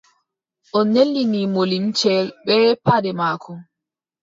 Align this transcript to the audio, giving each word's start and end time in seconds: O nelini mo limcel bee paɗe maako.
O 0.77 0.79
nelini 0.93 1.41
mo 1.53 1.61
limcel 1.71 2.25
bee 2.45 2.67
paɗe 2.85 3.11
maako. 3.19 3.53